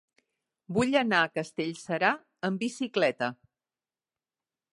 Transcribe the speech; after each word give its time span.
Vull 0.77 0.95
anar 1.01 1.19
a 1.25 1.29
Castellserà 1.35 2.11
amb 2.51 2.65
bicicleta. 2.67 3.31